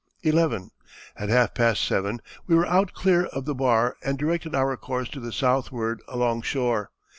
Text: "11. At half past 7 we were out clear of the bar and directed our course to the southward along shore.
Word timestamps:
"11. 0.23 0.71
At 1.15 1.29
half 1.29 1.53
past 1.53 1.83
7 1.83 2.21
we 2.47 2.55
were 2.55 2.65
out 2.65 2.91
clear 2.93 3.25
of 3.27 3.45
the 3.45 3.53
bar 3.53 3.97
and 4.03 4.17
directed 4.17 4.55
our 4.55 4.75
course 4.75 5.09
to 5.09 5.19
the 5.19 5.31
southward 5.31 6.01
along 6.07 6.41
shore. 6.41 6.89